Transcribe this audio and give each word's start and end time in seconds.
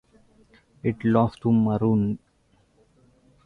It 0.81 0.95
lost 1.05 1.41
to 1.43 1.51
"Marooned". 1.53 2.17